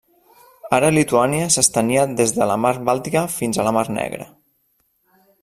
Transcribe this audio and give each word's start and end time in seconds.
Ara 0.77 0.87
Lituània 0.95 1.49
s'estenia 1.55 2.05
des 2.21 2.33
de 2.39 2.47
la 2.53 2.57
Mar 2.65 2.73
Bàltica 2.89 3.25
fins 3.35 3.61
a 3.61 3.67
la 3.69 3.75
Mar 3.79 3.85
Negra. 4.01 4.29